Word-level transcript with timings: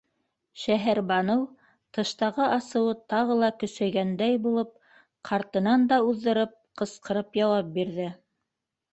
Шәһәрбаныу, 0.59 1.41
тыштағы 1.97 2.47
асыуы 2.53 2.95
тағы 3.13 3.35
ла 3.41 3.49
көсәйгәндәй 3.63 4.39
булып, 4.45 4.71
ҡартынан 5.29 5.83
да 5.91 5.99
уҙҙырып 6.13 6.57
ҡысҡырып 6.83 7.39
яуап 7.41 7.69
бирҙе: 7.77 8.09